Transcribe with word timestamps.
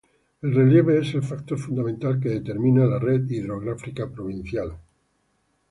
El 0.41 0.55
relieve 0.55 0.97
es 0.97 1.13
el 1.13 1.21
factor 1.21 1.59
fundamental 1.59 2.19
que 2.19 2.29
determina 2.29 2.87
la 2.87 2.97
red 2.97 3.29
hidrográfica 3.29 4.09
provincial. 4.09 4.79